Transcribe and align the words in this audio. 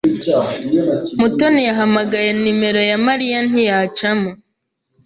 Mutoni 1.19 1.61
yahamagaye 1.67 2.29
nimero 2.41 2.81
ya 2.89 2.97
Mariya 3.07 3.37
ntiyacamo. 3.49 4.29